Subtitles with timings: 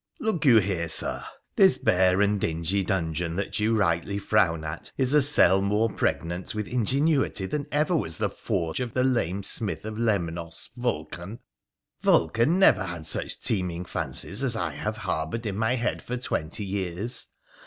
[0.19, 1.23] 'Look you here, Sir!
[1.57, 6.55] this bare and dingy dungeon that you rightly frown at is a cell more pregnant
[6.55, 10.71] with ingenuity than ever was the forge of the lame smith of Lemnos.
[10.75, 11.37] Vulcan!
[12.01, 16.65] Vulcan never had such teeming fancies as I have harboured in my head for twenty
[16.65, 17.27] years.